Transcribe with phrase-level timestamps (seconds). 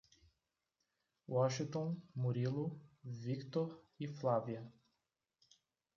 [1.29, 4.63] Washington, Murilo, Víctor e Flávia